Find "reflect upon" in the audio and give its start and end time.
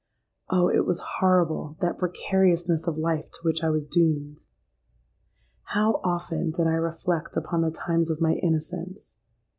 6.73-7.61